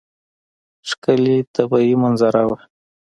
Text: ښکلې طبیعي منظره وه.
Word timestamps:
ښکلې 0.89 1.37
طبیعي 1.55 1.93
منظره 2.01 2.43
وه. 2.49 2.57